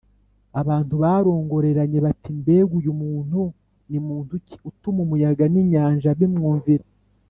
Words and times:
abantu 0.61 0.93
barongoreranye 1.03 1.99
bati: 2.05 2.29
“mbega 2.39 2.73
uyu 2.79 2.91
ni 3.89 3.99
muntu 4.07 4.33
ki, 4.47 4.57
utuma 4.69 4.99
umuyaga 5.05 5.43
n’inyanja 5.53 6.09
bimwumvira? 6.19 6.85